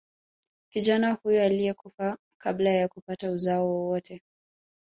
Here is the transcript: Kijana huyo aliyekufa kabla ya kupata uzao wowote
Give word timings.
Kijana 0.69 1.11
huyo 1.13 1.43
aliyekufa 1.43 2.17
kabla 2.37 2.69
ya 2.69 2.87
kupata 2.87 3.31
uzao 3.31 3.67
wowote 3.69 4.21